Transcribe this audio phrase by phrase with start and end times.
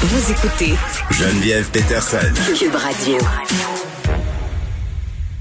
[0.00, 0.74] Vous écoutez
[1.10, 2.32] Geneviève Peterson.
[2.56, 3.18] Cube Radio.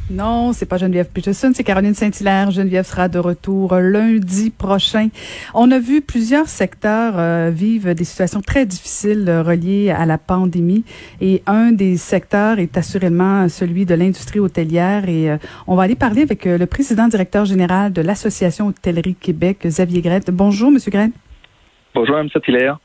[0.09, 2.49] Non, c'est pas Geneviève Peterson, c'est Caroline Saint-Hilaire.
[2.49, 5.09] Geneviève sera de retour lundi prochain.
[5.53, 10.17] On a vu plusieurs secteurs euh, vivre des situations très difficiles euh, reliées à la
[10.17, 10.83] pandémie
[11.21, 15.37] et un des secteurs est assurément celui de l'industrie hôtelière et euh,
[15.67, 20.31] on va aller parler avec le président directeur général de l'Association Hôtellerie Québec, Xavier Grette.
[20.31, 21.13] Bonjour, Monsieur Grette.
[21.93, 22.79] Bonjour, Mme Saint-Hilaire.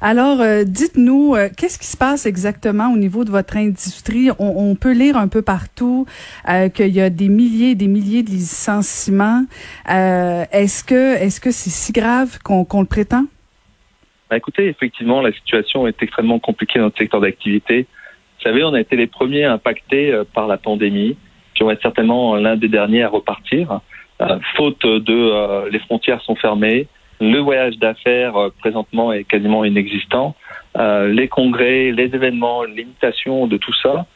[0.00, 4.30] Alors, euh, dites-nous, euh, qu'est-ce qui se passe exactement au niveau de votre industrie?
[4.38, 6.06] On, peut lire un peu partout
[6.48, 9.44] euh, qu'il y a des milliers et des milliers de licenciements.
[9.86, 13.24] est-ce que est-ce c'est si grave qu'on le prétend?
[14.30, 17.86] Ben, écoutez, effectivement, la situation est extrêmement compliquée dans notre secteur d'activité.
[18.38, 21.16] Vous savez, on a été les premiers impactés par la pandémie,
[21.54, 23.80] qui vont être certainement l'un des derniers à repartir.
[24.56, 26.86] faute de les frontières sont fermées,
[27.20, 30.34] le voyage d'affaires euh, présentement est quasiment inexistant.
[30.78, 34.06] Euh, les congrès, les événements, l'imitation de tout ça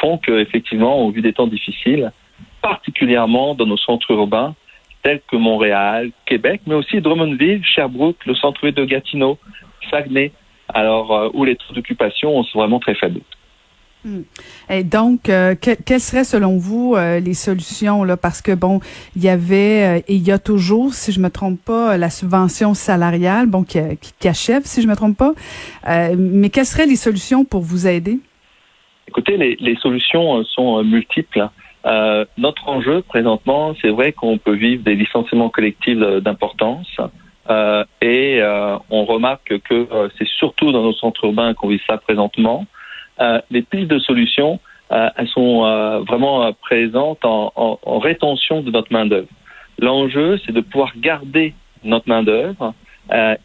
[0.00, 2.12] font que, effectivement, au vu des temps difficiles,
[2.60, 4.54] particulièrement dans nos centres urbains
[5.02, 9.36] tels que Montréal, Québec, mais aussi Drummondville, Sherbrooke, le centre de Gatineau,
[9.90, 10.30] Saguenay,
[10.72, 13.20] alors euh, où les taux d'occupation sont vraiment très faibles.
[14.04, 14.22] Hmm.
[14.68, 18.16] Et donc, euh, quelles seraient selon vous euh, les solutions là?
[18.16, 18.80] Parce que bon,
[19.14, 22.10] il y avait euh, et il y a toujours, si je me trompe pas, la
[22.10, 23.78] subvention salariale, bon qui,
[24.18, 25.34] qui, achève, si je me trompe pas.
[26.16, 28.18] mais quelles seraient les solutions pour vous aider?
[29.06, 31.48] Écoutez, les, les solutions sont multiples.
[32.38, 36.88] notre enjeu présentement, c'est vrai qu'on peut vivre des licenciements collectifs d'importance.
[38.00, 38.42] et
[38.90, 39.86] on remarque que
[40.18, 42.66] c'est surtout dans nos centres urbains qu'on vit ça présentement.
[43.20, 44.58] Euh, les pistes de solutions,
[44.90, 49.28] euh, elles sont euh, vraiment présentes en, en, en, rétention de notre main-d'œuvre.
[49.78, 52.74] L'enjeu, c'est de pouvoir garder notre main-d'œuvre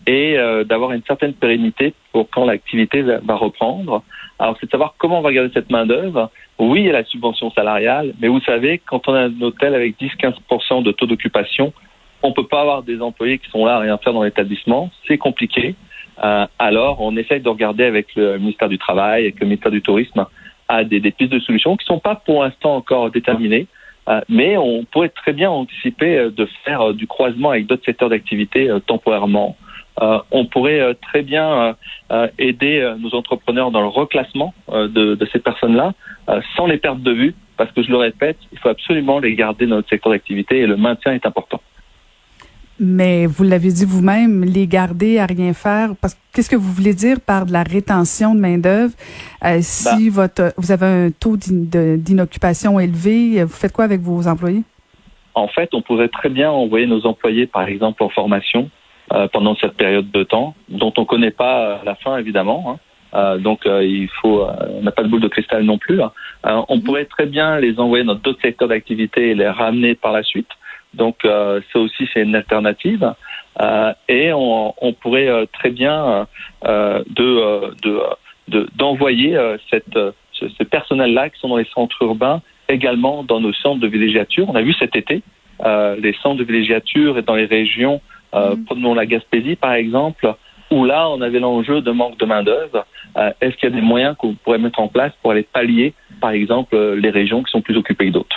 [0.05, 4.03] et d'avoir une certaine pérennité pour quand l'activité va, reprendre.
[4.37, 6.29] Alors, c'est de savoir comment on va garder cette main-d'œuvre.
[6.59, 9.73] Oui, il y a la subvention salariale, mais vous savez, quand on a un hôtel
[9.73, 11.73] avec 10-15 de taux d'occupation,
[12.23, 14.89] on peut pas avoir des employés qui sont là à rien faire dans l'établissement.
[15.07, 15.75] C'est compliqué.
[16.23, 19.81] Euh, alors on essaye de regarder avec le ministère du Travail, avec le ministère du
[19.81, 20.25] Tourisme,
[20.67, 23.67] à des, des pistes de solutions qui ne sont pas pour l'instant encore déterminées,
[24.09, 28.09] euh, mais on pourrait très bien anticiper euh, de faire du croisement avec d'autres secteurs
[28.09, 29.55] d'activité temporairement.
[30.31, 31.75] on pourrait très bien
[32.37, 35.93] aider nos entrepreneurs dans le reclassement de, de, ces personnes-là,
[36.55, 39.65] sans les perdre de vue, parce que je le répète, il faut absolument les garder
[39.65, 41.61] dans notre secteur d'activité et le maintien est important.
[42.79, 45.89] Mais vous l'avez dit vous-même, les garder à rien faire.
[45.99, 48.93] Parce qu'est-ce que vous voulez dire par de la rétention de main d'œuvre
[49.43, 50.21] euh, Si bah.
[50.21, 54.63] votre vous avez un taux d'inoccupation élevé, vous faites quoi avec vos employés?
[55.33, 58.69] En fait, on pourrait très bien envoyer nos employés, par exemple, en formation
[59.13, 62.65] euh, pendant cette période de temps, dont on ne connaît pas euh, la fin évidemment.
[62.67, 62.79] Hein.
[63.13, 66.01] Euh, donc il faut, on n'a pas de boule de cristal non plus.
[66.01, 66.11] Hein.
[66.43, 66.83] on mhm.
[66.83, 70.49] pourrait très bien les envoyer dans d'autres secteurs d'activité et les ramener par la suite.
[70.97, 73.13] Donc euh, ça aussi c'est une alternative.
[73.59, 76.27] Euh, et on, on pourrait euh, très bien
[76.65, 77.73] euh, de,
[78.47, 79.37] de, d'envoyer
[79.69, 79.97] cette,
[80.31, 84.45] ce, ce personnel-là qui sont dans les centres urbains également dans nos centres de villégiature.
[84.49, 85.21] On a vu cet été
[85.99, 87.99] les centres de villégiature et dans les régions,
[88.33, 88.65] mmh.
[88.67, 90.31] prenons la Gaspésie par exemple,
[90.69, 92.85] où là on avait l'enjeu de manque de main d'œuvre.
[93.41, 96.29] Est-ce qu'il y a des moyens qu'on pourrait mettre en place pour aller pallier, par
[96.29, 98.36] exemple, les régions qui sont plus occupées que d'autres?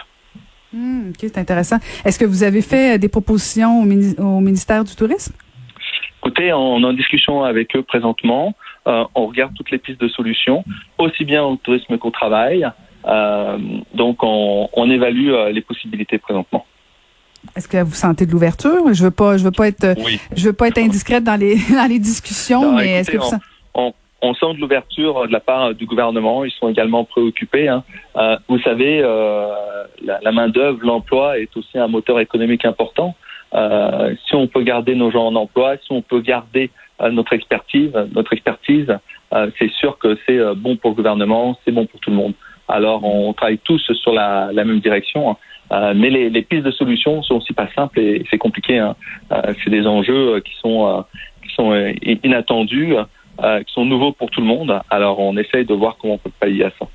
[1.11, 1.77] Ok, c'est intéressant.
[2.05, 5.35] Est-ce que vous avez fait euh, des propositions au, ministère du Tourisme?
[6.23, 8.55] Écoutez, on est en discussion avec eux présentement.
[8.87, 10.65] Euh, on regarde toutes les pistes de solutions,
[10.99, 12.67] aussi bien au tourisme qu'au travail.
[13.07, 13.59] Euh,
[13.95, 16.67] donc, on, évalue les possibilités présentement.
[17.57, 18.93] Est-ce que vous sentez de l'ouverture?
[18.93, 19.97] Je veux pas, je veux pas être,
[20.37, 23.45] je veux pas être indiscrète dans les dans les discussions, mais est-ce que vous sentez
[24.23, 26.45] on sent de l'ouverture de la part du gouvernement.
[26.45, 27.69] Ils sont également préoccupés.
[27.69, 27.85] Hein.
[28.17, 29.47] Euh, vous savez, euh,
[30.03, 33.15] la, la main-d'œuvre, l'emploi est aussi un moteur économique important.
[33.55, 36.71] Euh, si on peut garder nos gens en emploi, si on peut garder
[37.01, 38.97] euh, notre expertise, notre expertise,
[39.33, 42.35] euh, c'est sûr que c'est bon pour le gouvernement, c'est bon pour tout le monde.
[42.69, 45.37] Alors, on travaille tous sur la, la même direction.
[45.71, 45.95] Hein.
[45.95, 48.79] mais les, les, pistes de solutions sont aussi pas simples et c'est compliqué.
[48.79, 48.95] Hein.
[49.65, 51.05] c'est des enjeux qui sont
[51.43, 51.75] qui sont
[52.23, 52.95] inattendus.
[53.43, 54.81] Euh, qui sont nouveaux pour tout le monde.
[54.91, 56.87] Alors, on essaye de voir comment on peut pallier à ça.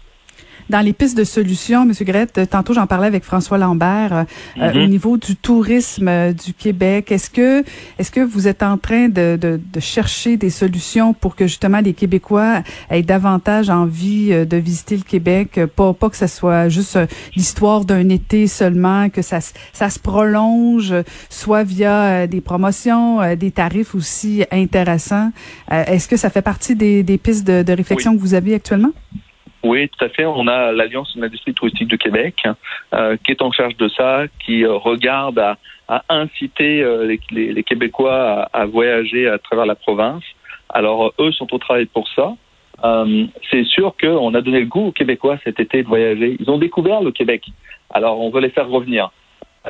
[0.69, 1.93] Dans les pistes de solutions, M.
[2.01, 4.23] Grette, tantôt j'en parlais avec François Lambert, euh,
[4.61, 4.89] euh, au mhm.
[4.89, 7.63] niveau du tourisme euh, du Québec, est-ce que
[7.99, 11.79] est-ce que vous êtes en train de, de, de, chercher des solutions pour que justement
[11.79, 16.97] les Québécois aient davantage envie de visiter le Québec, pas, pas que ce soit juste
[17.35, 19.39] l'histoire d'un été seulement, que ça,
[19.73, 20.93] ça se prolonge,
[21.29, 25.31] soit via des promotions, des tarifs aussi intéressants.
[25.69, 28.91] est-ce que ça fait partie des, des pistes de, de réflexion que vous avez actuellement?
[29.65, 30.25] Oui, tout à fait.
[30.25, 32.47] On a l'Alliance de l'industrie touristique du Québec
[32.93, 38.47] euh, qui est en charge de ça, qui euh, regarde à, inciter euh, les, Québécois
[38.53, 40.23] à, voyager à travers la province.
[40.69, 42.35] Alors, eux sont au travail pour ça.
[43.49, 46.37] c'est sûr qu'on a donné le goût aux Québécois cet été de voyager.
[46.39, 47.45] Ils ont découvert le Québec.
[47.89, 49.09] Alors, on veut les faire revenir.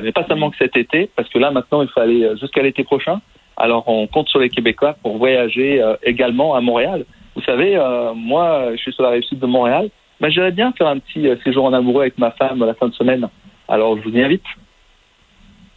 [0.02, 2.84] Mais pas seulement que cet été, parce que là, maintenant, il faut aller jusqu'à l'été
[2.84, 3.22] prochain.
[3.56, 7.06] Alors, on compte sur les Québécois pour voyager également à Montréal.
[7.36, 9.90] Vous savez, euh, moi, je suis sur la réussite de Montréal.
[10.20, 12.74] Mais j'aimerais bien faire un petit euh, séjour en amoureux avec ma femme à la
[12.74, 13.28] fin de semaine.
[13.68, 14.42] Alors, je vous y invite.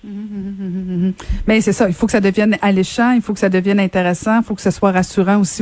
[1.48, 4.40] Mais c'est ça, il faut que ça devienne alléchant, il faut que ça devienne intéressant,
[4.40, 5.62] il faut que ce soit rassurant aussi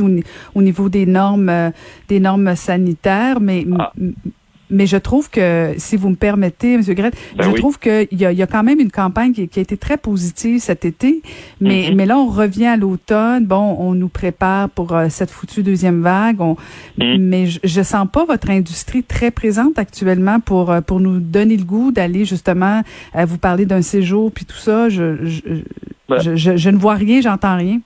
[0.54, 1.70] au, niveau des normes, euh,
[2.06, 3.40] des normes sanitaires.
[3.40, 3.92] Mais ah.
[4.70, 6.82] Mais je trouve que, si vous me permettez, M.
[6.82, 9.58] Grette, ben je trouve qu'il y a, y a quand même une campagne qui, qui,
[9.58, 11.22] a été très positive cet été.
[11.60, 11.94] Mais, mm-hmm.
[11.94, 13.46] mais là, on revient à l'automne.
[13.46, 16.40] Bon, on nous prépare pour euh, cette foutue deuxième vague.
[16.40, 16.56] On,
[16.98, 17.16] mm.
[17.18, 21.56] Mais je, je sens pas votre industrie très présente actuellement pour, euh, pour nous donner
[21.56, 22.82] le goût d'aller justement
[23.14, 24.88] à vous parler d'un séjour puis tout ça.
[24.88, 25.40] Je, je,
[26.08, 26.18] ben.
[26.18, 27.80] je, je, ne vois rien, j'entends rien.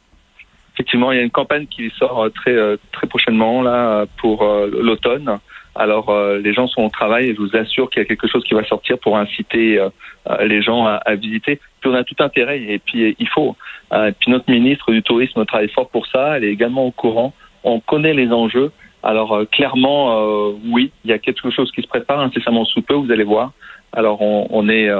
[0.75, 2.57] Effectivement, il y a une campagne qui sort euh, très,
[2.93, 5.39] très prochainement là pour l'automne.
[5.75, 8.29] Alors euh, les gens sont au travail et je vous assure qu'il y a quelque
[8.29, 9.89] chose qui va sortir pour inciter euh,
[10.29, 11.61] euh, les gens à, à, visiter.
[11.81, 13.57] Puis on a tout intérêt et puis il faut.
[13.93, 16.37] et puis notre ministre du tourisme travaille fort pour ça.
[16.37, 17.33] Elle est également au courant.
[17.65, 18.71] On connaît les enjeux.
[19.03, 22.95] Alors clairement, oui, il y a quelque chose qui se prépare incessamment sous peu.
[22.95, 23.53] Vous allez voir.
[23.93, 24.93] Alors on, on est,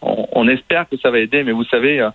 [0.00, 2.08] on, on, espère que ça va aider, mais vous savez,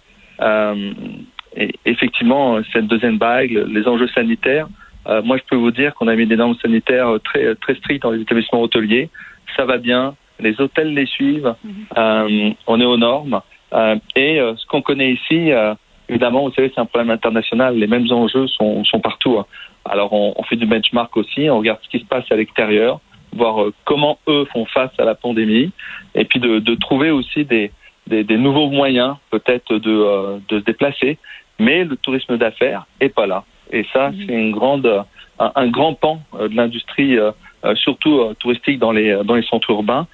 [1.85, 4.67] effectivement, cette deuxième vague, les enjeux sanitaires.
[5.07, 8.03] Euh, moi, je peux vous dire qu'on a mis des normes sanitaires très très strictes
[8.03, 9.09] dans les établissements hôteliers.
[9.55, 10.15] Ça va bien.
[10.39, 11.55] Les hôtels les suivent.
[11.63, 11.73] Mhm.
[11.97, 13.41] Euh, on est aux normes.
[13.73, 15.73] Euh, et euh, ce qu'on connaît ici, euh,
[16.07, 17.75] évidemment, vous savez, c'est un problème international.
[17.75, 19.37] Les mêmes enjeux sont, sont partout.
[19.39, 19.45] Hein.
[19.85, 21.49] Alors, on, on, fait du benchmark aussi.
[21.49, 22.99] On regarde ce qui se passe à l'extérieur,
[23.33, 25.71] voir comment eux font face à la pandémie,
[26.15, 27.71] et puis de, de trouver aussi des,
[28.07, 31.17] des, des, nouveaux moyens, peut-être de, de se déplacer.
[31.59, 33.43] Mais le tourisme d'affaires est pas là.
[33.71, 34.17] Et ça, mhm.
[34.19, 35.05] c'est une grande,
[35.39, 37.31] un, grand pan euh, de l'industrie, euh,
[37.65, 40.07] euh, surtout touristique dans les dans les centres urbains.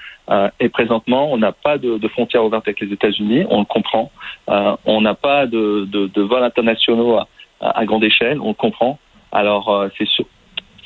[0.59, 3.45] et présentement, on n'a pas de, de, frontières ouvertes avec les États-Unis.
[3.49, 4.11] On le comprend.
[4.47, 7.27] on n'a pas de, de, de, vols internationaux à,
[7.59, 8.39] à, grande échelle.
[8.39, 8.97] On le comprend.
[9.33, 10.25] Alors, c'est sûr,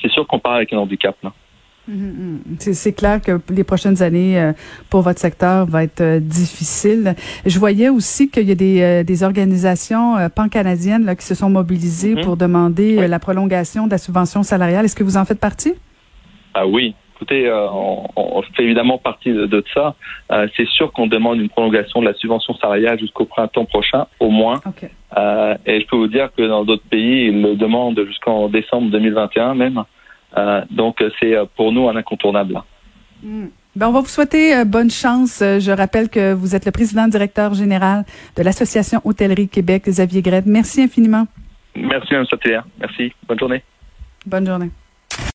[0.02, 1.16] c'est sûr qu'on part avec un handicap.
[1.22, 1.32] Là.
[2.58, 4.52] C'est clair que les prochaines années euh,
[4.90, 7.14] pour votre secteur va être euh, difficile.
[7.44, 12.14] Je voyais aussi qu'il y a des, euh, des organisations pan-canadiennes qui se sont mobilisées
[12.14, 12.24] mm-hmm.
[12.24, 14.84] pour demander la prolongation de la subvention salariale.
[14.84, 15.74] Est-ce que vous en faites partie?
[16.54, 16.94] Ah oui.
[17.14, 19.94] Écoutez, on, fait évidemment partie de, ça.
[20.54, 24.60] C'est sûr qu'on demande une prolongation de la subvention salariale jusqu'au printemps prochain, au moins.
[25.16, 29.54] et je peux vous dire que dans d'autres pays, ils le demandent jusqu'en décembre 2021
[29.54, 29.84] même.
[30.36, 32.60] Euh, donc, c'est euh, pour nous un incontournable.
[33.22, 35.38] Ben, on va vous souhaiter euh, bonne chance.
[35.40, 38.04] Je rappelle que vous êtes le président directeur général
[38.36, 40.46] de l'Association Hôtellerie Québec, Xavier Grette.
[40.46, 41.26] Merci infiniment.
[41.74, 42.24] Merci, M.
[42.80, 43.12] Merci.
[43.28, 43.62] Bonne journée.
[44.26, 44.70] Bonne journée.